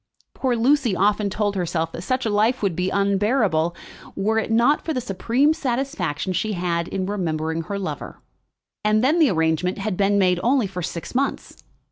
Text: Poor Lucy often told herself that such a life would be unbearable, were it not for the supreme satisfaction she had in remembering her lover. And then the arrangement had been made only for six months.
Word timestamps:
Poor 0.33 0.55
Lucy 0.55 0.95
often 0.95 1.29
told 1.29 1.55
herself 1.55 1.91
that 1.91 2.01
such 2.01 2.25
a 2.25 2.29
life 2.31 2.63
would 2.63 2.75
be 2.75 2.89
unbearable, 2.89 3.75
were 4.15 4.39
it 4.39 4.49
not 4.51 4.83
for 4.83 4.95
the 4.95 4.99
supreme 4.99 5.53
satisfaction 5.53 6.33
she 6.33 6.53
had 6.53 6.87
in 6.87 7.05
remembering 7.05 7.61
her 7.61 7.77
lover. 7.77 8.19
And 8.83 9.03
then 9.03 9.19
the 9.19 9.29
arrangement 9.29 9.77
had 9.77 9.95
been 9.95 10.17
made 10.17 10.39
only 10.41 10.65
for 10.65 10.81
six 10.81 11.13
months. 11.13 11.55